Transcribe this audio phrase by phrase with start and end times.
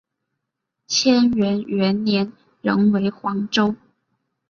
[0.87, 3.75] 干元元年仍为黄州。